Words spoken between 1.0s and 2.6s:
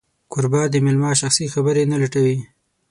شخصي خبرې نه لټوي.